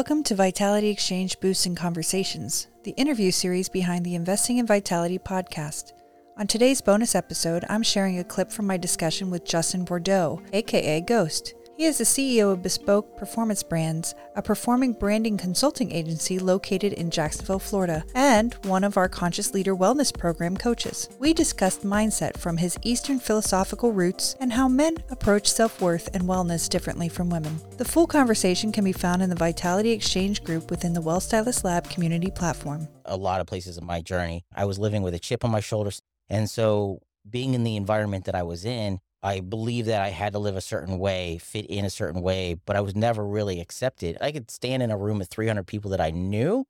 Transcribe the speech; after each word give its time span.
Welcome 0.00 0.22
to 0.24 0.34
Vitality 0.34 0.88
Exchange 0.88 1.38
Boosts 1.40 1.66
and 1.66 1.76
Conversations, 1.76 2.68
the 2.84 2.92
interview 2.92 3.30
series 3.30 3.68
behind 3.68 4.02
the 4.02 4.14
Investing 4.14 4.56
in 4.56 4.66
Vitality 4.66 5.18
podcast. 5.18 5.92
On 6.38 6.46
today's 6.46 6.80
bonus 6.80 7.14
episode, 7.14 7.66
I'm 7.68 7.82
sharing 7.82 8.18
a 8.18 8.24
clip 8.24 8.50
from 8.50 8.66
my 8.66 8.78
discussion 8.78 9.28
with 9.28 9.44
Justin 9.44 9.84
Bordeaux, 9.84 10.40
aka 10.54 11.02
Geauxst. 11.02 11.52
He 11.80 11.86
is 11.86 11.96
the 11.96 12.04
CEO 12.04 12.52
of 12.52 12.60
Bespoke 12.60 13.16
Performance 13.16 13.62
Brands, 13.62 14.14
a 14.36 14.42
performing 14.42 14.92
branding 14.92 15.38
consulting 15.38 15.90
agency 15.92 16.38
located 16.38 16.92
in 16.92 17.10
Jacksonville, 17.10 17.58
Florida, 17.58 18.04
and 18.14 18.52
one 18.66 18.84
of 18.84 18.98
our 18.98 19.08
Conscious 19.08 19.54
Leader 19.54 19.74
Wellness 19.74 20.12
Program 20.12 20.58
coaches. 20.58 21.08
We 21.18 21.32
discussed 21.32 21.80
mindset 21.80 22.36
from 22.36 22.58
his 22.58 22.76
Eastern 22.82 23.18
philosophical 23.18 23.92
roots 23.92 24.36
and 24.40 24.52
how 24.52 24.68
men 24.68 24.98
approach 25.08 25.50
self 25.50 25.80
worth 25.80 26.10
and 26.12 26.24
wellness 26.24 26.68
differently 26.68 27.08
from 27.08 27.30
women. 27.30 27.58
The 27.78 27.86
full 27.86 28.06
conversation 28.06 28.72
can 28.72 28.84
be 28.84 28.92
found 28.92 29.22
in 29.22 29.30
the 29.30 29.34
Vitality 29.34 29.92
Exchange 29.92 30.44
group 30.44 30.70
within 30.70 30.92
the 30.92 31.00
Well 31.00 31.20
Stylist 31.20 31.64
Lab 31.64 31.88
community 31.88 32.30
platform. 32.30 32.88
A 33.06 33.16
lot 33.16 33.40
of 33.40 33.46
places 33.46 33.78
in 33.78 33.86
my 33.86 34.02
journey, 34.02 34.44
I 34.54 34.66
was 34.66 34.78
living 34.78 35.00
with 35.00 35.14
a 35.14 35.18
chip 35.18 35.46
on 35.46 35.50
my 35.50 35.60
shoulders. 35.60 36.02
And 36.28 36.50
so, 36.50 37.00
being 37.30 37.54
in 37.54 37.64
the 37.64 37.76
environment 37.76 38.26
that 38.26 38.34
I 38.34 38.42
was 38.42 38.66
in, 38.66 39.00
I 39.22 39.40
believe 39.40 39.86
that 39.86 40.00
I 40.00 40.08
had 40.08 40.32
to 40.32 40.38
live 40.38 40.56
a 40.56 40.62
certain 40.62 40.98
way, 40.98 41.38
fit 41.38 41.66
in 41.66 41.84
a 41.84 41.90
certain 41.90 42.22
way, 42.22 42.54
but 42.64 42.76
I 42.76 42.80
was 42.80 42.96
never 42.96 43.26
really 43.26 43.60
accepted. 43.60 44.16
I 44.20 44.32
could 44.32 44.50
stand 44.50 44.82
in 44.82 44.90
a 44.90 44.96
room 44.96 45.20
of 45.20 45.28
300 45.28 45.66
people 45.66 45.90
that 45.90 46.00
I 46.00 46.10
knew, 46.10 46.66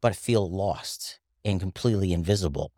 but 0.00 0.16
feel 0.16 0.50
lost 0.50 1.20
and 1.44 1.60
completely 1.60 2.12
invisible. 2.12 2.72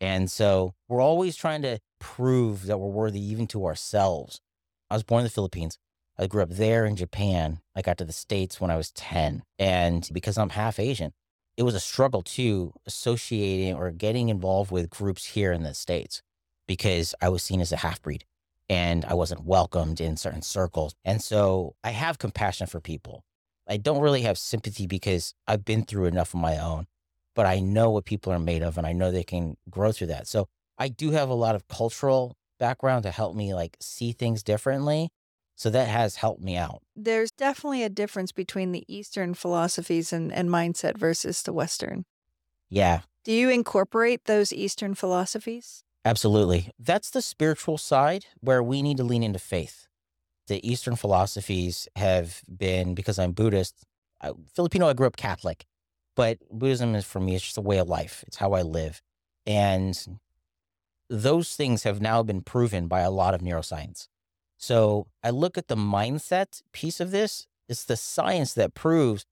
And 0.00 0.30
so 0.30 0.74
we're 0.88 1.02
always 1.02 1.36
trying 1.36 1.60
to 1.62 1.78
prove 1.98 2.66
that 2.66 2.78
we're 2.78 2.88
worthy 2.88 3.20
even 3.20 3.46
to 3.48 3.66
ourselves. 3.66 4.40
I 4.90 4.94
was 4.94 5.02
born 5.02 5.20
in 5.20 5.24
the 5.24 5.30
Philippines. 5.30 5.78
I 6.18 6.26
grew 6.26 6.42
up 6.42 6.50
there 6.50 6.86
in 6.86 6.96
Japan. 6.96 7.60
I 7.76 7.82
got 7.82 7.98
to 7.98 8.04
the 8.04 8.12
States 8.12 8.60
when 8.60 8.70
I 8.70 8.76
was 8.76 8.92
10. 8.92 9.42
And 9.58 10.08
because 10.12 10.38
I'm 10.38 10.50
half 10.50 10.78
Asian, 10.78 11.12
it 11.56 11.64
was 11.64 11.74
a 11.74 11.80
struggle 11.80 12.22
too, 12.22 12.72
associating 12.86 13.74
or 13.74 13.90
getting 13.90 14.30
involved 14.30 14.70
with 14.70 14.90
groups 14.90 15.26
here 15.26 15.52
in 15.52 15.64
the 15.64 15.74
States 15.74 16.22
because 16.66 17.14
I 17.20 17.28
was 17.28 17.42
seen 17.42 17.60
as 17.60 17.72
a 17.72 17.76
half 17.76 18.00
breed 18.00 18.24
and 18.68 19.04
I 19.04 19.14
wasn't 19.14 19.44
welcomed 19.44 20.00
in 20.00 20.16
certain 20.16 20.42
circles. 20.42 20.94
And 21.04 21.22
so 21.22 21.74
I 21.84 21.90
have 21.90 22.18
compassion 22.18 22.66
for 22.66 22.80
people. 22.80 23.24
I 23.68 23.76
don't 23.76 24.00
really 24.00 24.22
have 24.22 24.38
sympathy 24.38 24.86
because 24.86 25.34
I've 25.46 25.64
been 25.64 25.84
through 25.84 26.06
enough 26.06 26.34
of 26.34 26.40
my 26.40 26.58
own, 26.58 26.86
but 27.34 27.46
I 27.46 27.60
know 27.60 27.90
what 27.90 28.04
people 28.04 28.32
are 28.32 28.38
made 28.38 28.62
of 28.62 28.76
and 28.76 28.86
I 28.86 28.92
know 28.92 29.10
they 29.10 29.24
can 29.24 29.56
grow 29.70 29.92
through 29.92 30.08
that. 30.08 30.26
So 30.26 30.46
I 30.78 30.88
do 30.88 31.10
have 31.12 31.28
a 31.28 31.34
lot 31.34 31.54
of 31.54 31.68
cultural 31.68 32.36
background 32.58 33.04
to 33.04 33.10
help 33.10 33.34
me 33.34 33.54
like 33.54 33.76
see 33.80 34.12
things 34.12 34.42
differently. 34.42 35.10
So 35.56 35.70
that 35.70 35.88
has 35.88 36.16
helped 36.16 36.42
me 36.42 36.56
out. 36.56 36.82
There's 36.96 37.30
definitely 37.30 37.84
a 37.84 37.88
difference 37.88 38.32
between 38.32 38.72
the 38.72 38.84
Eastern 38.88 39.34
philosophies 39.34 40.12
and, 40.12 40.32
and 40.32 40.48
mindset 40.48 40.98
versus 40.98 41.42
the 41.42 41.52
Western. 41.52 42.04
Yeah. 42.68 43.02
Do 43.24 43.32
you 43.32 43.50
incorporate 43.50 44.24
those 44.24 44.52
Eastern 44.52 44.94
philosophies? 44.94 45.83
Absolutely. 46.04 46.70
That's 46.78 47.10
the 47.10 47.22
spiritual 47.22 47.78
side 47.78 48.26
where 48.40 48.62
we 48.62 48.82
need 48.82 48.98
to 48.98 49.04
lean 49.04 49.22
into 49.22 49.38
faith. 49.38 49.86
The 50.48 50.66
Eastern 50.68 50.96
philosophies 50.96 51.88
have 51.96 52.42
been, 52.54 52.94
because 52.94 53.18
I'm 53.18 53.32
Buddhist, 53.32 53.84
I, 54.20 54.32
Filipino, 54.54 54.88
I 54.88 54.92
grew 54.92 55.06
up 55.06 55.16
Catholic, 55.16 55.64
but 56.14 56.38
Buddhism 56.50 56.94
is 56.94 57.06
for 57.06 57.20
me, 57.20 57.34
it's 57.34 57.44
just 57.44 57.56
a 57.56 57.62
way 57.62 57.78
of 57.78 57.88
life. 57.88 58.22
It's 58.26 58.36
how 58.36 58.52
I 58.52 58.60
live. 58.60 59.00
And 59.46 60.18
those 61.08 61.56
things 61.56 61.84
have 61.84 62.00
now 62.00 62.22
been 62.22 62.42
proven 62.42 62.86
by 62.86 63.00
a 63.00 63.10
lot 63.10 63.34
of 63.34 63.40
neuroscience. 63.40 64.08
So 64.58 65.06
I 65.22 65.30
look 65.30 65.56
at 65.56 65.68
the 65.68 65.76
mindset 65.76 66.62
piece 66.72 67.00
of 67.00 67.10
this. 67.10 67.46
It's 67.68 67.84
the 67.84 67.96
science 67.96 68.52
that 68.54 68.74
proves 68.74 69.24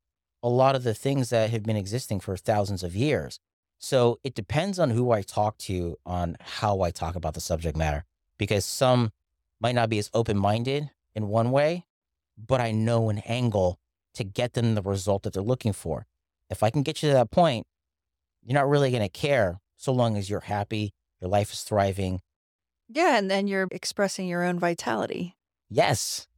a 0.43 0.49
lot 0.49 0.75
of 0.75 0.83
the 0.83 0.95
things 0.95 1.31
that 1.31 1.51
have 1.51 1.63
been 1.63 1.77
existing 1.77 2.21
for 2.21 2.37
thousands 2.37 2.83
of 2.83 2.97
years. 2.97 3.39
So 3.83 4.21
it 4.23 4.35
depends 4.35 4.79
on 4.79 4.91
who 4.91 5.11
I 5.11 5.23
talk 5.23 5.59
to 5.59 5.99
on 6.07 6.37
how 6.41 6.83
I 6.83 6.93
talk 6.93 7.17
about 7.17 7.35
the 7.35 7.41
subject 7.41 7.77
matter, 7.77 8.05
because 8.39 8.65
some 8.65 9.11
might 9.61 9.75
not 9.75 9.91
be 9.91 9.99
as 9.99 10.09
open 10.15 10.39
minded 10.39 10.89
in 11.17 11.27
one 11.27 11.51
way, 11.51 11.85
but 12.39 12.61
I 12.61 12.71
know 12.71 13.11
an 13.11 13.19
angle 13.27 13.81
to 14.15 14.23
get 14.23 14.53
them 14.53 14.77
the 14.77 14.83
result 14.83 15.25
that 15.25 15.33
they're 15.33 15.43
looking 15.43 15.73
for. 15.73 16.07
If 16.49 16.63
I 16.63 16.71
can 16.71 16.85
get 16.85 17.03
you 17.03 17.09
to 17.09 17.15
that 17.15 17.33
point, 17.33 17.67
you're 18.45 18.55
not 18.55 18.69
really 18.69 18.93
going 18.93 19.03
to 19.03 19.09
care 19.09 19.61
so 19.77 19.93
long 19.93 20.17
as 20.17 20.31
you're 20.31 20.41
happy, 20.41 20.93
your 21.21 21.29
life 21.29 21.53
is 21.53 21.63
thriving. 21.63 22.21
Yeah. 22.89 23.19
And 23.19 23.29
then 23.29 23.49
you're 23.49 23.67
expressing 23.73 24.29
your 24.29 24.45
own 24.45 24.61
vitality. 24.61 25.35
Yes, 25.69 26.29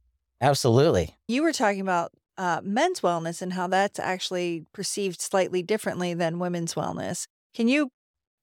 absolutely. 0.41 1.15
You 1.27 1.43
were 1.43 1.53
talking 1.53 1.81
about 1.81 2.11
uh, 2.37 2.61
men's 2.63 3.01
wellness 3.01 3.41
and 3.41 3.53
how 3.53 3.67
that's 3.67 3.99
actually 3.99 4.65
perceived 4.73 5.21
slightly 5.21 5.61
differently 5.61 6.15
than 6.15 6.39
women's 6.39 6.73
wellness. 6.73 7.27
Can 7.55 7.69
you 7.69 7.89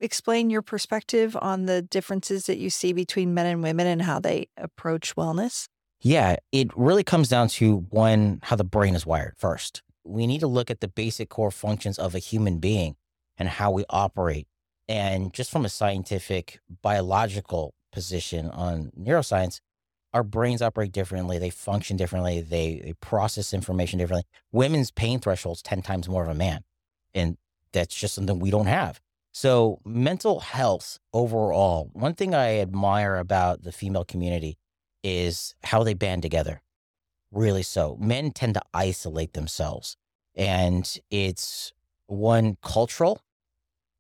explain 0.00 0.48
your 0.48 0.62
perspective 0.62 1.36
on 1.38 1.66
the 1.66 1.82
differences 1.82 2.46
that 2.46 2.56
you 2.56 2.70
see 2.70 2.94
between 2.94 3.34
men 3.34 3.44
and 3.44 3.62
women 3.62 3.86
and 3.86 4.00
how 4.00 4.18
they 4.18 4.48
approach 4.56 5.14
wellness? 5.16 5.66
Yeah, 6.00 6.36
it 6.50 6.70
really 6.74 7.04
comes 7.04 7.28
down 7.28 7.48
to 7.48 7.86
one, 7.90 8.40
how 8.42 8.56
the 8.56 8.64
brain 8.64 8.94
is 8.94 9.04
wired 9.04 9.34
first. 9.36 9.82
We 10.02 10.26
need 10.26 10.40
to 10.40 10.46
look 10.46 10.70
at 10.70 10.80
the 10.80 10.88
basic 10.88 11.28
core 11.28 11.50
functions 11.50 11.98
of 11.98 12.14
a 12.14 12.18
human 12.18 12.58
being 12.58 12.96
and 13.36 13.50
how 13.50 13.70
we 13.70 13.84
operate. 13.90 14.46
And 14.88 15.32
just 15.34 15.50
from 15.50 15.66
a 15.66 15.68
scientific, 15.68 16.60
biological 16.80 17.74
position 17.92 18.50
on 18.50 18.92
neuroscience, 18.98 19.60
our 20.14 20.24
brains 20.24 20.62
operate 20.62 20.90
differently. 20.90 21.38
They 21.38 21.50
function 21.50 21.98
differently. 21.98 22.40
They, 22.40 22.80
they 22.82 22.94
process 22.94 23.52
information 23.52 23.98
differently. 23.98 24.24
Women's 24.52 24.90
pain 24.90 25.20
thresholds 25.20 25.60
10 25.60 25.82
times 25.82 26.08
more 26.08 26.24
of 26.24 26.30
a 26.30 26.34
man. 26.34 26.62
And 27.14 27.36
that's 27.72 27.94
just 27.94 28.14
something 28.14 28.38
we 28.38 28.50
don't 28.50 28.66
have. 28.66 29.00
So, 29.32 29.80
mental 29.84 30.40
health 30.40 30.98
overall, 31.12 31.90
one 31.94 32.14
thing 32.14 32.34
I 32.34 32.58
admire 32.58 33.16
about 33.16 33.62
the 33.62 33.72
female 33.72 34.04
community 34.04 34.58
is 35.02 35.54
how 35.64 35.82
they 35.82 35.94
band 35.94 36.22
together. 36.22 36.60
Really 37.30 37.62
so. 37.62 37.96
Men 37.98 38.30
tend 38.30 38.54
to 38.54 38.62
isolate 38.74 39.32
themselves. 39.32 39.96
And 40.34 40.98
it's 41.10 41.72
one 42.06 42.58
cultural, 42.62 43.22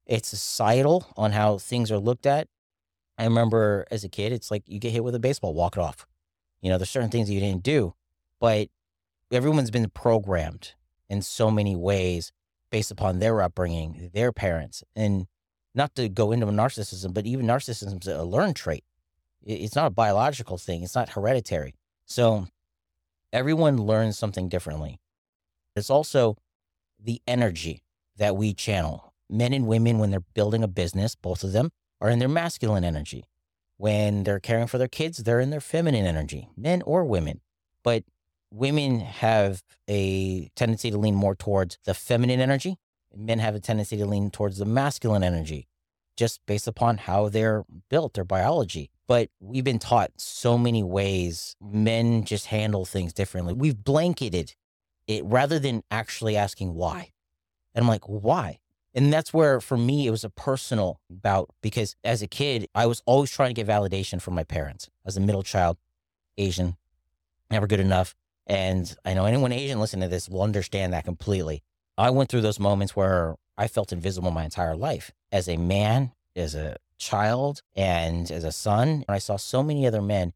it's 0.06 0.28
societal 0.28 1.06
on 1.16 1.32
how 1.32 1.58
things 1.58 1.90
are 1.90 1.98
looked 1.98 2.26
at. 2.26 2.48
I 3.18 3.24
remember 3.24 3.86
as 3.90 4.04
a 4.04 4.08
kid, 4.08 4.32
it's 4.32 4.50
like 4.50 4.62
you 4.66 4.78
get 4.78 4.92
hit 4.92 5.04
with 5.04 5.14
a 5.14 5.20
baseball, 5.20 5.54
walk 5.54 5.76
it 5.76 5.80
off. 5.80 6.06
You 6.60 6.70
know, 6.70 6.78
there's 6.78 6.90
certain 6.90 7.10
things 7.10 7.30
you 7.30 7.40
didn't 7.40 7.62
do, 7.62 7.94
but 8.40 8.68
everyone's 9.30 9.70
been 9.70 9.88
programmed 9.90 10.74
in 11.08 11.22
so 11.22 11.50
many 11.50 11.74
ways 11.74 12.32
based 12.72 12.90
upon 12.90 13.18
their 13.18 13.42
upbringing, 13.42 14.10
their 14.14 14.32
parents, 14.32 14.82
and 14.96 15.26
not 15.74 15.94
to 15.94 16.08
go 16.08 16.32
into 16.32 16.46
narcissism, 16.46 17.12
but 17.12 17.26
even 17.26 17.46
narcissism 17.46 18.00
is 18.00 18.08
a 18.08 18.24
learned 18.24 18.56
trait. 18.56 18.82
It's 19.44 19.76
not 19.76 19.86
a 19.86 19.90
biological 19.90 20.56
thing. 20.56 20.82
It's 20.82 20.94
not 20.94 21.10
hereditary. 21.10 21.74
So 22.06 22.46
everyone 23.30 23.76
learns 23.76 24.18
something 24.18 24.48
differently. 24.48 24.98
It's 25.76 25.90
also 25.90 26.38
the 26.98 27.20
energy 27.28 27.82
that 28.16 28.36
we 28.36 28.54
channel. 28.54 29.12
Men 29.28 29.52
and 29.52 29.66
women, 29.66 29.98
when 29.98 30.10
they're 30.10 30.20
building 30.20 30.62
a 30.62 30.68
business, 30.68 31.14
both 31.14 31.44
of 31.44 31.52
them 31.52 31.72
are 32.00 32.08
in 32.08 32.20
their 32.20 32.28
masculine 32.28 32.84
energy. 32.84 33.24
When 33.76 34.24
they're 34.24 34.40
caring 34.40 34.66
for 34.66 34.78
their 34.78 34.88
kids, 34.88 35.18
they're 35.18 35.40
in 35.40 35.50
their 35.50 35.60
feminine 35.60 36.06
energy, 36.06 36.48
men 36.56 36.80
or 36.82 37.04
women. 37.04 37.40
But 37.82 38.04
women 38.52 39.00
have 39.00 39.62
a 39.88 40.48
tendency 40.54 40.90
to 40.90 40.98
lean 40.98 41.14
more 41.14 41.34
towards 41.34 41.78
the 41.84 41.94
feminine 41.94 42.40
energy. 42.40 42.76
Men 43.14 43.38
have 43.38 43.54
a 43.54 43.60
tendency 43.60 43.96
to 43.96 44.06
lean 44.06 44.30
towards 44.30 44.58
the 44.58 44.64
masculine 44.64 45.22
energy, 45.22 45.68
just 46.16 46.44
based 46.46 46.66
upon 46.66 46.98
how 46.98 47.28
they're 47.28 47.64
built, 47.88 48.14
their 48.14 48.24
biology. 48.24 48.90
But 49.06 49.30
we've 49.40 49.64
been 49.64 49.78
taught 49.78 50.12
so 50.16 50.56
many 50.56 50.82
ways 50.82 51.56
men 51.60 52.24
just 52.24 52.46
handle 52.46 52.84
things 52.84 53.12
differently. 53.12 53.52
We've 53.52 53.82
blanketed 53.82 54.54
it 55.06 55.24
rather 55.24 55.58
than 55.58 55.82
actually 55.90 56.36
asking 56.36 56.74
why. 56.74 57.12
And 57.74 57.82
I'm 57.82 57.88
like, 57.88 58.04
why? 58.08 58.60
And 58.94 59.12
that's 59.12 59.32
where, 59.32 59.60
for 59.60 59.76
me, 59.76 60.06
it 60.06 60.10
was 60.10 60.24
a 60.24 60.30
personal 60.30 61.00
bout 61.08 61.50
because 61.62 61.96
as 62.04 62.22
a 62.22 62.26
kid, 62.26 62.68
I 62.74 62.86
was 62.86 63.02
always 63.06 63.30
trying 63.30 63.50
to 63.50 63.54
get 63.54 63.66
validation 63.66 64.20
from 64.20 64.34
my 64.34 64.44
parents. 64.44 64.90
As 65.06 65.16
a 65.16 65.20
middle 65.20 65.42
child, 65.42 65.78
Asian, 66.36 66.76
never 67.50 67.66
good 67.66 67.80
enough. 67.80 68.14
And 68.46 68.94
I 69.04 69.14
know 69.14 69.24
anyone 69.24 69.52
Asian 69.52 69.80
listening 69.80 70.02
to 70.02 70.08
this 70.08 70.28
will 70.28 70.42
understand 70.42 70.92
that 70.92 71.04
completely. 71.04 71.62
I 71.96 72.10
went 72.10 72.30
through 72.30 72.40
those 72.40 72.58
moments 72.58 72.96
where 72.96 73.36
I 73.56 73.68
felt 73.68 73.92
invisible 73.92 74.30
my 74.30 74.44
entire 74.44 74.74
life 74.74 75.12
as 75.30 75.48
a 75.48 75.56
man, 75.56 76.12
as 76.34 76.54
a 76.54 76.76
child, 76.98 77.62
and 77.76 78.30
as 78.30 78.44
a 78.44 78.52
son. 78.52 78.88
And 78.88 79.04
I 79.08 79.18
saw 79.18 79.36
so 79.36 79.62
many 79.62 79.86
other 79.86 80.02
men 80.02 80.32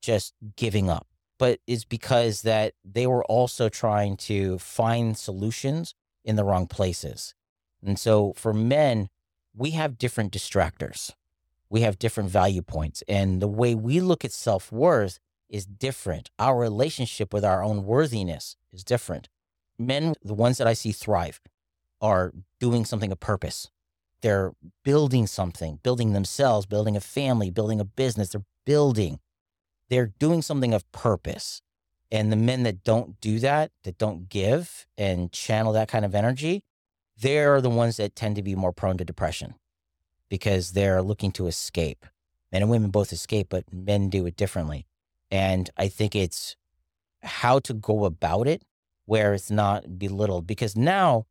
just 0.00 0.34
giving 0.56 0.88
up. 0.88 1.06
But 1.38 1.60
it's 1.66 1.84
because 1.84 2.42
that 2.42 2.74
they 2.84 3.06
were 3.06 3.24
also 3.24 3.68
trying 3.68 4.16
to 4.18 4.58
find 4.58 5.16
solutions 5.16 5.94
in 6.24 6.36
the 6.36 6.44
wrong 6.44 6.66
places. 6.66 7.34
And 7.84 7.98
so 7.98 8.34
for 8.36 8.52
men, 8.52 9.08
we 9.56 9.70
have 9.70 9.98
different 9.98 10.32
distractors. 10.32 11.12
We 11.70 11.80
have 11.80 11.98
different 11.98 12.30
value 12.30 12.62
points. 12.62 13.02
And 13.08 13.40
the 13.40 13.48
way 13.48 13.74
we 13.74 14.00
look 14.00 14.24
at 14.24 14.32
self 14.32 14.70
worth 14.70 15.18
is 15.50 15.66
different. 15.66 16.30
Our 16.38 16.58
relationship 16.58 17.34
with 17.34 17.44
our 17.44 17.62
own 17.62 17.84
worthiness 17.84 18.56
is 18.72 18.84
different. 18.84 19.28
Men, 19.78 20.14
the 20.22 20.34
ones 20.34 20.58
that 20.58 20.66
I 20.66 20.72
see 20.72 20.92
thrive, 20.92 21.40
are 22.00 22.32
doing 22.58 22.84
something 22.84 23.12
of 23.12 23.20
purpose. 23.20 23.68
They're 24.22 24.52
building 24.84 25.26
something, 25.26 25.80
building 25.82 26.12
themselves, 26.12 26.66
building 26.66 26.96
a 26.96 27.00
family, 27.00 27.50
building 27.50 27.80
a 27.80 27.84
business. 27.84 28.30
They're 28.30 28.44
building. 28.64 29.20
They're 29.88 30.12
doing 30.18 30.42
something 30.42 30.72
of 30.72 30.90
purpose. 30.92 31.62
And 32.10 32.32
the 32.32 32.36
men 32.36 32.62
that 32.64 32.84
don't 32.84 33.20
do 33.20 33.38
that, 33.40 33.70
that 33.84 33.98
don't 33.98 34.28
give 34.28 34.86
and 34.98 35.32
channel 35.32 35.72
that 35.72 35.88
kind 35.88 36.04
of 36.04 36.14
energy, 36.14 36.64
they're 37.16 37.60
the 37.60 37.70
ones 37.70 37.96
that 37.98 38.16
tend 38.16 38.36
to 38.36 38.42
be 38.42 38.54
more 38.54 38.72
prone 38.72 38.96
to 38.98 39.04
depression 39.04 39.54
because 40.28 40.72
they're 40.72 41.02
looking 41.02 41.32
to 41.32 41.46
escape. 41.46 42.06
Men 42.50 42.62
and 42.62 42.70
women 42.70 42.90
both 42.90 43.12
escape, 43.12 43.48
but 43.50 43.72
men 43.72 44.08
do 44.08 44.26
it 44.26 44.36
differently. 44.36 44.86
And 45.30 45.70
I 45.76 45.88
think 45.88 46.14
it's 46.14 46.56
how 47.22 47.58
to 47.60 47.74
go 47.74 48.04
about 48.04 48.46
it 48.46 48.62
where 49.06 49.34
it's 49.34 49.50
not 49.50 49.98
belittled 49.98 50.46
because 50.46 50.76
now 50.76 51.26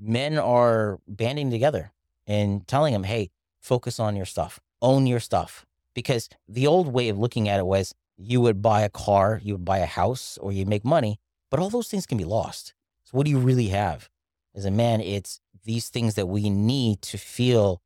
men 0.00 0.38
are 0.38 0.98
banding 1.06 1.50
together 1.50 1.92
and 2.26 2.66
telling 2.66 2.92
them, 2.92 3.04
hey, 3.04 3.30
focus 3.60 4.00
on 4.00 4.16
your 4.16 4.26
stuff, 4.26 4.60
own 4.80 5.06
your 5.06 5.20
stuff. 5.20 5.64
Because 5.94 6.28
the 6.48 6.66
old 6.66 6.92
way 6.92 7.08
of 7.08 7.18
looking 7.18 7.48
at 7.48 7.60
it 7.60 7.66
was 7.66 7.94
you 8.16 8.40
would 8.40 8.62
buy 8.62 8.82
a 8.82 8.88
car, 8.88 9.40
you 9.42 9.54
would 9.54 9.64
buy 9.64 9.78
a 9.78 9.86
house, 9.86 10.38
or 10.40 10.52
you 10.52 10.66
make 10.66 10.84
money, 10.84 11.18
but 11.50 11.60
all 11.60 11.70
those 11.70 11.88
things 11.88 12.06
can 12.06 12.18
be 12.18 12.24
lost. 12.24 12.74
So, 13.04 13.16
what 13.16 13.24
do 13.24 13.30
you 13.30 13.38
really 13.38 13.68
have? 13.68 14.08
As 14.54 14.64
a 14.64 14.70
man, 14.70 15.00
it's 15.00 15.40
these 15.64 15.88
things 15.88 16.14
that 16.14 16.26
we 16.26 16.50
need 16.50 17.02
to 17.02 17.18
feel 17.18 17.80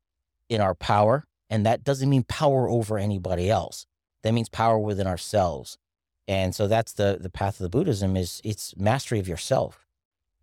in 0.48 0.60
our 0.60 0.74
power. 0.74 1.24
And 1.50 1.64
that 1.64 1.84
doesn't 1.84 2.08
mean 2.08 2.24
power 2.24 2.68
over 2.68 2.98
anybody 2.98 3.50
else. 3.50 3.86
That 4.22 4.34
means 4.34 4.48
power 4.48 4.78
within 4.78 5.06
ourselves. 5.06 5.78
And 6.26 6.54
so 6.54 6.68
that's 6.68 6.92
the 6.92 7.18
the 7.20 7.30
path 7.30 7.58
of 7.58 7.64
the 7.64 7.70
Buddhism 7.70 8.16
is 8.16 8.40
it's 8.44 8.76
mastery 8.76 9.18
of 9.18 9.28
yourself. 9.28 9.86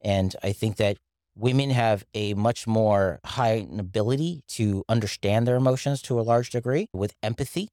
And 0.01 0.35
I 0.43 0.51
think 0.51 0.77
that 0.77 0.97
women 1.35 1.69
have 1.69 2.05
a 2.13 2.33
much 2.33 2.65
more 2.65 3.19
high 3.25 3.67
ability 3.77 4.43
to 4.47 4.83
understand 4.87 5.47
their 5.47 5.57
emotions 5.57 6.01
to 6.03 6.19
a 6.19 6.21
large 6.21 6.49
degree 6.49 6.87
with 6.93 7.15
empathy. 7.21 7.69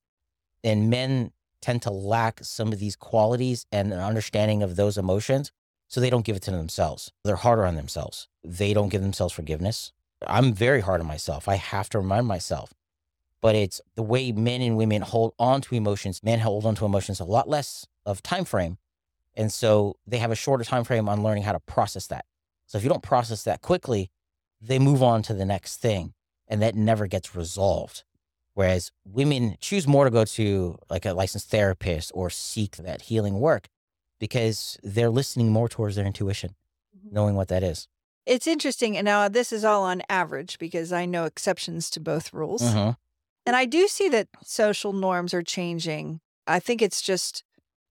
And 0.64 0.90
men 0.90 1.32
tend 1.60 1.82
to 1.82 1.90
lack 1.90 2.40
some 2.42 2.72
of 2.72 2.80
these 2.80 2.96
qualities 2.96 3.66
and 3.72 3.92
an 3.92 4.00
understanding 4.00 4.62
of 4.62 4.76
those 4.76 4.98
emotions. 4.98 5.52
So 5.88 6.00
they 6.00 6.10
don't 6.10 6.24
give 6.24 6.36
it 6.36 6.42
to 6.42 6.50
themselves. 6.50 7.12
They're 7.24 7.36
harder 7.36 7.64
on 7.64 7.76
themselves. 7.76 8.28
They 8.42 8.72
don't 8.72 8.88
give 8.88 9.02
themselves 9.02 9.34
forgiveness. 9.34 9.92
I'm 10.26 10.52
very 10.52 10.80
hard 10.80 11.00
on 11.00 11.06
myself. 11.06 11.48
I 11.48 11.56
have 11.56 11.88
to 11.90 11.98
remind 11.98 12.26
myself. 12.26 12.72
But 13.42 13.54
it's 13.54 13.80
the 13.96 14.02
way 14.02 14.32
men 14.32 14.62
and 14.62 14.76
women 14.76 15.02
hold 15.02 15.34
on 15.38 15.60
to 15.62 15.74
emotions. 15.74 16.22
Men 16.22 16.38
hold 16.38 16.64
on 16.64 16.74
to 16.76 16.86
emotions 16.86 17.20
a 17.20 17.24
lot 17.24 17.48
less 17.48 17.86
of 18.06 18.22
time 18.22 18.46
frame. 18.46 18.78
And 19.34 19.52
so 19.52 19.96
they 20.06 20.18
have 20.18 20.30
a 20.30 20.36
shorter 20.36 20.64
time 20.64 20.84
frame 20.84 21.08
on 21.08 21.22
learning 21.22 21.42
how 21.42 21.52
to 21.52 21.60
process 21.60 22.06
that. 22.06 22.24
So 22.66 22.78
if 22.78 22.84
you 22.84 22.90
don't 22.90 23.02
process 23.02 23.42
that 23.42 23.60
quickly, 23.60 24.10
they 24.60 24.78
move 24.78 25.02
on 25.02 25.22
to 25.22 25.34
the 25.34 25.44
next 25.44 25.76
thing 25.78 26.14
and 26.46 26.62
that 26.62 26.74
never 26.74 27.06
gets 27.06 27.34
resolved. 27.34 28.04
Whereas 28.54 28.92
women 29.04 29.56
choose 29.60 29.88
more 29.88 30.04
to 30.04 30.10
go 30.10 30.24
to 30.24 30.78
like 30.90 31.06
a 31.06 31.14
licensed 31.14 31.48
therapist 31.48 32.12
or 32.14 32.30
seek 32.30 32.76
that 32.76 33.02
healing 33.02 33.40
work 33.40 33.68
because 34.20 34.78
they're 34.82 35.10
listening 35.10 35.50
more 35.50 35.68
towards 35.68 35.96
their 35.96 36.04
intuition, 36.04 36.54
mm-hmm. 36.96 37.14
knowing 37.14 37.34
what 37.34 37.48
that 37.48 37.62
is. 37.62 37.88
It's 38.26 38.46
interesting. 38.46 38.96
And 38.96 39.04
now 39.04 39.28
this 39.28 39.52
is 39.52 39.64
all 39.64 39.82
on 39.82 40.02
average 40.08 40.58
because 40.58 40.92
I 40.92 41.06
know 41.06 41.24
exceptions 41.24 41.90
to 41.90 42.00
both 42.00 42.32
rules. 42.32 42.62
Mm-hmm. 42.62 42.90
And 43.44 43.56
I 43.56 43.64
do 43.64 43.88
see 43.88 44.08
that 44.10 44.28
social 44.42 44.92
norms 44.92 45.34
are 45.34 45.42
changing. 45.42 46.20
I 46.46 46.60
think 46.60 46.80
it's 46.82 47.02
just 47.02 47.44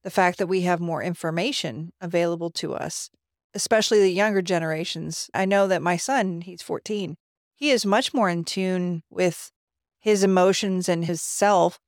the 0.04 0.10
fact 0.10 0.38
that 0.38 0.48
we 0.48 0.62
have 0.62 0.80
more 0.80 1.04
information 1.04 1.92
available 2.02 2.50
to 2.52 2.74
us, 2.74 3.10
especially 3.54 4.00
the 4.00 4.12
younger 4.12 4.42
generations. 4.42 5.30
I 5.34 5.46
know 5.46 5.68
that 5.68 5.82
my 5.82 5.98
son, 5.98 6.42
he's 6.42 6.62
14, 6.62 7.18
he 7.56 7.70
is 7.70 7.86
much 7.86 8.14
more 8.14 8.30
in 8.30 8.44
tune 8.44 9.04
with 9.10 9.52
his 10.00 10.24
emotions 10.24 10.90
and 10.90 11.06
his 11.06 11.22
self, 11.22 11.80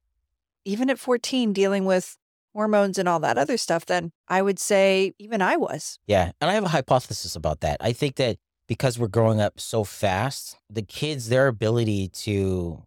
even 0.66 0.90
at 0.90 1.00
14, 1.00 1.54
dealing 1.54 1.86
with 1.86 2.18
hormones 2.54 3.00
and 3.00 3.10
all 3.10 3.20
that 3.20 3.40
other 3.40 3.58
stuff, 3.58 3.86
than 3.86 4.12
I 4.28 4.44
would 4.44 4.60
say 4.60 5.14
even 5.18 5.42
I 5.42 5.58
was. 5.58 5.98
Yeah. 6.06 6.32
And 6.40 6.52
I 6.52 6.54
have 6.54 6.66
a 6.66 6.70
hypothesis 6.70 7.36
about 7.36 7.62
that. 7.62 7.78
I 7.82 7.94
think 7.94 8.18
that 8.18 8.38
because 8.68 9.00
we're 9.00 9.08
growing 9.08 9.42
up 9.42 9.60
so 9.60 9.84
fast, 9.84 10.58
the 10.70 10.84
kids, 10.84 11.30
their 11.30 11.48
ability 11.48 12.10
to 12.10 12.84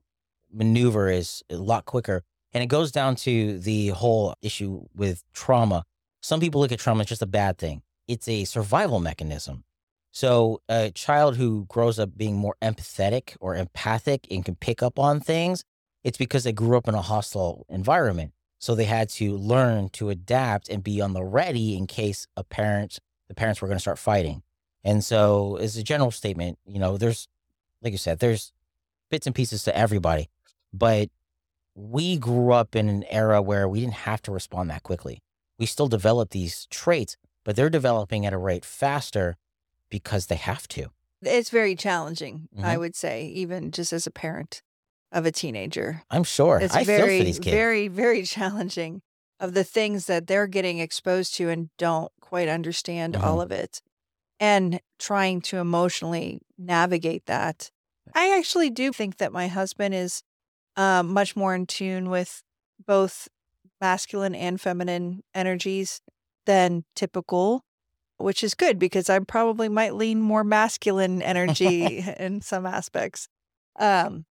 maneuver 0.52 1.10
is 1.10 1.42
a 1.50 1.56
lot 1.56 1.84
quicker. 1.84 2.22
And 2.52 2.62
it 2.62 2.68
goes 2.68 2.90
down 2.90 3.16
to 3.16 3.58
the 3.58 3.88
whole 3.88 4.34
issue 4.40 4.86
with 4.94 5.22
trauma. 5.32 5.84
Some 6.22 6.40
people 6.40 6.60
look 6.60 6.72
at 6.72 6.78
trauma 6.78 7.02
as 7.02 7.08
just 7.08 7.22
a 7.22 7.26
bad 7.26 7.58
thing, 7.58 7.82
it's 8.08 8.28
a 8.28 8.44
survival 8.44 9.00
mechanism. 9.00 9.64
So, 10.16 10.62
a 10.66 10.90
child 10.92 11.36
who 11.36 11.66
grows 11.66 11.98
up 11.98 12.16
being 12.16 12.36
more 12.36 12.56
empathetic 12.62 13.36
or 13.38 13.54
empathic 13.54 14.26
and 14.30 14.42
can 14.42 14.54
pick 14.54 14.82
up 14.82 14.98
on 14.98 15.20
things, 15.20 15.62
it's 16.04 16.16
because 16.16 16.44
they 16.44 16.52
grew 16.52 16.78
up 16.78 16.88
in 16.88 16.94
a 16.94 17.02
hostile 17.02 17.66
environment. 17.68 18.32
So, 18.58 18.74
they 18.74 18.86
had 18.86 19.10
to 19.10 19.36
learn 19.36 19.90
to 19.90 20.08
adapt 20.08 20.70
and 20.70 20.82
be 20.82 21.02
on 21.02 21.12
the 21.12 21.22
ready 21.22 21.76
in 21.76 21.86
case 21.86 22.26
a 22.34 22.44
parent, 22.44 22.98
the 23.28 23.34
parents 23.34 23.60
were 23.60 23.68
going 23.68 23.76
to 23.76 23.82
start 23.82 23.98
fighting. 23.98 24.42
And 24.82 25.04
so, 25.04 25.56
as 25.56 25.76
a 25.76 25.82
general 25.82 26.10
statement, 26.10 26.58
you 26.64 26.78
know, 26.78 26.96
there's, 26.96 27.28
like 27.82 27.92
you 27.92 27.98
said, 27.98 28.20
there's 28.20 28.54
bits 29.10 29.26
and 29.26 29.36
pieces 29.36 29.64
to 29.64 29.76
everybody, 29.76 30.30
but 30.78 31.08
we 31.74 32.16
grew 32.16 32.52
up 32.52 32.74
in 32.74 32.88
an 32.88 33.04
era 33.04 33.42
where 33.42 33.68
we 33.68 33.80
didn't 33.80 33.94
have 33.94 34.22
to 34.22 34.32
respond 34.32 34.70
that 34.70 34.82
quickly. 34.82 35.22
We 35.58 35.66
still 35.66 35.88
develop 35.88 36.30
these 36.30 36.66
traits, 36.70 37.16
but 37.44 37.56
they're 37.56 37.70
developing 37.70 38.26
at 38.26 38.32
a 38.32 38.38
rate 38.38 38.64
faster 38.64 39.36
because 39.90 40.26
they 40.26 40.36
have 40.36 40.66
to. 40.68 40.90
It's 41.22 41.50
very 41.50 41.74
challenging, 41.74 42.48
mm-hmm. 42.54 42.64
I 42.64 42.76
would 42.76 42.94
say, 42.94 43.26
even 43.26 43.70
just 43.70 43.92
as 43.92 44.06
a 44.06 44.10
parent 44.10 44.62
of 45.12 45.26
a 45.26 45.32
teenager. 45.32 46.02
I'm 46.10 46.24
sure. 46.24 46.58
It's 46.60 46.74
I 46.74 46.84
very, 46.84 47.32
very, 47.32 47.88
very 47.88 48.22
challenging 48.24 49.02
of 49.38 49.54
the 49.54 49.64
things 49.64 50.06
that 50.06 50.26
they're 50.26 50.46
getting 50.46 50.78
exposed 50.78 51.34
to 51.36 51.48
and 51.48 51.70
don't 51.78 52.10
quite 52.20 52.48
understand 52.48 53.14
mm-hmm. 53.14 53.24
all 53.24 53.40
of 53.40 53.52
it 53.52 53.82
and 54.40 54.80
trying 54.98 55.40
to 55.40 55.58
emotionally 55.58 56.40
navigate 56.58 57.26
that. 57.26 57.70
I 58.14 58.36
actually 58.36 58.70
do 58.70 58.92
think 58.92 59.18
that 59.18 59.32
my 59.32 59.48
husband 59.48 59.94
is 59.94 60.22
uh, 60.76 61.02
much 61.02 61.36
more 61.36 61.54
in 61.54 61.66
tune 61.66 62.10
with 62.10 62.42
both 62.86 63.28
masculine 63.80 64.34
and 64.34 64.60
feminine 64.60 65.22
energies 65.34 66.00
than 66.46 66.84
typical 66.94 67.66
which 68.18 68.42
is 68.42 68.54
good 68.54 68.78
because 68.78 69.10
I 69.10 69.18
probably 69.20 69.68
might 69.68 69.94
lean 69.94 70.20
more 70.20 70.44
masculine 70.44 71.22
energy 71.22 72.04
in 72.18 72.40
some 72.40 72.66
aspects. 72.66 73.28
Um, 73.78 74.24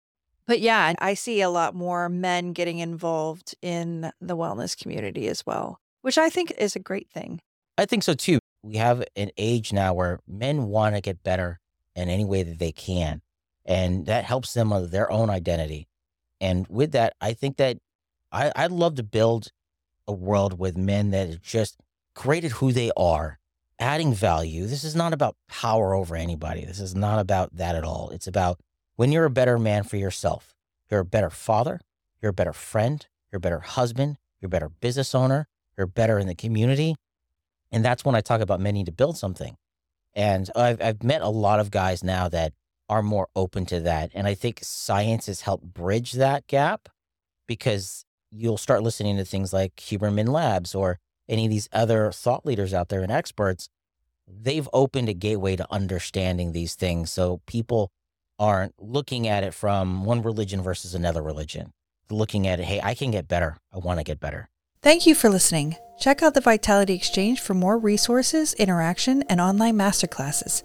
but 0.46 0.60
yeah, 0.60 0.94
I 0.98 1.14
see 1.14 1.40
a 1.40 1.50
lot 1.50 1.74
more 1.74 2.08
men 2.08 2.52
getting 2.52 2.78
involved 2.78 3.54
in 3.62 4.12
the 4.20 4.36
wellness 4.36 4.76
community 4.76 5.28
as 5.28 5.44
well, 5.46 5.80
which 6.02 6.18
I 6.18 6.28
think 6.28 6.52
is 6.58 6.76
a 6.76 6.80
great 6.80 7.10
thing. 7.10 7.40
I 7.78 7.86
think 7.86 8.02
so 8.02 8.14
too. 8.14 8.38
We 8.62 8.76
have 8.76 9.04
an 9.16 9.30
age 9.36 9.72
now 9.72 9.94
where 9.94 10.20
men 10.26 10.64
want 10.64 10.94
to 10.94 11.00
get 11.00 11.22
better 11.22 11.60
in 11.96 12.08
any 12.08 12.24
way 12.24 12.42
that 12.42 12.58
they 12.58 12.72
can, 12.72 13.20
and 13.64 14.06
that 14.06 14.24
helps 14.24 14.54
them 14.54 14.70
with 14.70 14.90
their 14.90 15.10
own 15.10 15.28
identity. 15.30 15.86
And 16.44 16.66
with 16.68 16.92
that, 16.92 17.14
I 17.22 17.32
think 17.32 17.56
that 17.56 17.78
I, 18.30 18.52
I'd 18.54 18.70
love 18.70 18.96
to 18.96 19.02
build 19.02 19.48
a 20.06 20.12
world 20.12 20.58
with 20.58 20.76
men 20.76 21.10
that 21.12 21.40
just 21.40 21.78
created 22.14 22.52
who 22.52 22.70
they 22.70 22.90
are 22.98 23.38
adding 23.78 24.12
value. 24.12 24.66
This 24.66 24.84
is 24.84 24.94
not 24.94 25.14
about 25.14 25.36
power 25.48 25.94
over 25.94 26.14
anybody. 26.14 26.66
This 26.66 26.80
is 26.80 26.94
not 26.94 27.18
about 27.18 27.56
that 27.56 27.74
at 27.74 27.82
all. 27.82 28.10
It's 28.10 28.26
about 28.26 28.60
when 28.96 29.10
you're 29.10 29.24
a 29.24 29.30
better 29.30 29.58
man 29.58 29.84
for 29.84 29.96
yourself, 29.96 30.54
you're 30.90 31.00
a 31.00 31.04
better 31.04 31.30
father, 31.30 31.80
you're 32.20 32.30
a 32.30 32.34
better 32.34 32.52
friend, 32.52 33.06
you're 33.32 33.38
a 33.38 33.40
better 33.40 33.60
husband, 33.60 34.18
you're 34.38 34.48
a 34.48 34.50
better 34.50 34.68
business 34.68 35.14
owner, 35.14 35.48
you're 35.78 35.86
better 35.86 36.18
in 36.18 36.26
the 36.26 36.34
community. 36.34 36.94
And 37.72 37.82
that's 37.82 38.04
when 38.04 38.14
I 38.14 38.20
talk 38.20 38.42
about 38.42 38.60
men 38.60 38.74
need 38.74 38.86
to 38.86 38.92
build 38.92 39.16
something. 39.16 39.56
And 40.12 40.50
I've, 40.54 40.80
I've 40.82 41.02
met 41.02 41.22
a 41.22 41.30
lot 41.30 41.58
of 41.58 41.70
guys 41.70 42.04
now 42.04 42.28
that 42.28 42.52
are 42.88 43.02
more 43.02 43.28
open 43.34 43.66
to 43.66 43.80
that. 43.80 44.10
And 44.14 44.26
I 44.26 44.34
think 44.34 44.60
science 44.62 45.26
has 45.26 45.42
helped 45.42 45.72
bridge 45.72 46.12
that 46.12 46.46
gap 46.46 46.88
because 47.46 48.04
you'll 48.30 48.58
start 48.58 48.82
listening 48.82 49.16
to 49.16 49.24
things 49.24 49.52
like 49.52 49.76
Huberman 49.76 50.28
Labs 50.28 50.74
or 50.74 50.98
any 51.28 51.46
of 51.46 51.50
these 51.50 51.68
other 51.72 52.10
thought 52.12 52.44
leaders 52.44 52.74
out 52.74 52.88
there 52.88 53.02
and 53.02 53.12
experts, 53.12 53.68
they've 54.26 54.68
opened 54.72 55.08
a 55.08 55.14
gateway 55.14 55.56
to 55.56 55.66
understanding 55.72 56.52
these 56.52 56.74
things. 56.74 57.10
So 57.10 57.40
people 57.46 57.90
aren't 58.38 58.74
looking 58.78 59.28
at 59.28 59.44
it 59.44 59.54
from 59.54 60.04
one 60.04 60.22
religion 60.22 60.62
versus 60.62 60.94
another 60.94 61.22
religion. 61.22 61.72
They're 62.08 62.18
looking 62.18 62.46
at 62.46 62.60
it, 62.60 62.64
hey, 62.64 62.80
I 62.82 62.94
can 62.94 63.10
get 63.10 63.28
better. 63.28 63.56
I 63.72 63.78
want 63.78 64.00
to 64.00 64.04
get 64.04 64.20
better. 64.20 64.48
Thank 64.82 65.06
you 65.06 65.14
for 65.14 65.30
listening. 65.30 65.76
Check 65.98 66.22
out 66.22 66.34
the 66.34 66.40
Vitality 66.40 66.94
Exchange 66.94 67.40
for 67.40 67.54
more 67.54 67.78
resources, 67.78 68.52
interaction, 68.54 69.22
and 69.30 69.40
online 69.40 69.76
masterclasses. 69.76 70.62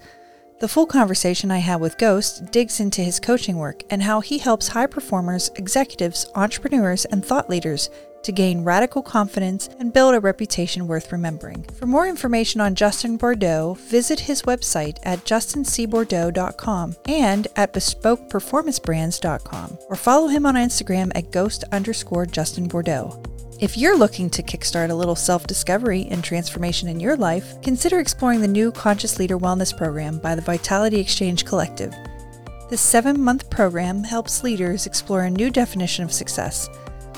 The 0.60 0.68
full 0.68 0.88
conversation 0.88 1.52
I 1.52 1.60
had 1.60 1.80
with 1.80 1.98
Geauxst 1.98 2.52
digs 2.52 2.82
into 2.82 3.02
his 3.02 3.18
coaching 3.18 3.56
work 3.56 3.84
and 3.90 4.04
how 4.04 4.20
he 4.20 4.40
helps 4.40 4.68
high 4.68 4.88
performers, 4.88 5.50
executives, 5.56 6.26
entrepreneurs, 6.36 7.06
and 7.06 7.24
thought 7.24 7.50
leaders 7.50 7.90
to 8.24 8.34
gain 8.34 8.66
radical 8.66 9.02
confidence 9.02 9.70
and 9.80 9.94
build 9.94 10.16
a 10.16 10.20
reputation 10.20 10.86
worth 10.86 11.14
remembering. 11.14 11.64
For 11.78 11.86
more 11.86 12.08
information 12.08 12.60
on 12.60 12.76
Justin 12.76 13.16
Bordeaux, 13.16 13.78
visit 13.80 14.20
his 14.20 14.42
website 14.42 14.98
at 15.04 15.24
justincbordeaux.com 15.24 16.98
and 17.08 17.48
at 17.56 17.72
bespokeperformancebrands.com 17.72 19.78
or 19.88 19.96
follow 19.96 20.28
him 20.28 20.46
on 20.46 20.56
Instagram 20.56 21.14
at 21.16 21.32
ghost 21.32 21.64
underscore 21.72 22.26
Justin 22.26 22.68
Bordeaux. 22.68 23.18
If 23.60 23.78
you're 23.78 23.98
looking 23.98 24.30
to 24.30 24.42
kickstart 24.42 24.90
a 24.90 24.96
little 24.96 25.18
self 25.18 25.46
discovery 25.46 26.08
and 26.10 26.24
transformation 26.24 26.88
in 26.88 27.02
your 27.02 27.18
life, 27.18 27.62
consider 27.62 28.00
exploring 28.00 28.40
the 28.40 28.48
new 28.48 28.72
Conscious 28.72 29.20
Leader 29.20 29.38
Wellness 29.38 29.76
Program 29.76 30.18
by 30.20 30.34
the 30.34 30.42
Vitality 30.42 30.98
Exchange 30.98 31.44
Collective. 31.44 31.94
This 32.70 32.80
seven 32.80 33.20
month 33.20 33.50
program 33.50 34.06
helps 34.06 34.46
leaders 34.46 34.86
explore 34.86 35.24
a 35.24 35.30
new 35.30 35.50
definition 35.50 36.06
of 36.06 36.14
success, 36.14 36.70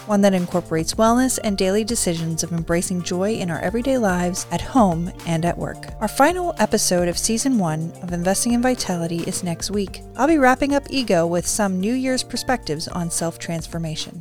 one 0.08 0.22
that 0.22 0.34
incorporates 0.34 0.96
wellness 0.96 1.38
and 1.44 1.60
daily 1.60 1.84
decisions 1.84 2.42
of 2.42 2.54
embracing 2.54 3.04
joy 3.04 3.34
in 3.36 3.52
our 3.52 3.60
everyday 3.60 4.00
lives 4.00 4.48
at 4.50 4.62
home 4.62 5.12
and 5.28 5.46
at 5.46 5.60
work. 5.60 5.90
Our 6.00 6.08
final 6.08 6.56
episode 6.58 7.08
of 7.08 7.20
season 7.20 7.60
one 7.60 7.94
of 8.02 8.14
Investing 8.14 8.54
in 8.54 8.64
Vitality 8.64 9.20
is 9.28 9.44
next 9.44 9.70
week. 9.70 10.02
I'll 10.18 10.28
be 10.28 10.40
wrapping 10.40 10.74
up 10.74 10.88
Ego 10.90 11.28
with 11.28 11.46
some 11.46 11.80
New 11.80 11.94
Year's 11.94 12.24
perspectives 12.24 12.88
on 12.88 13.12
self 13.12 13.38
transformation. 13.38 14.20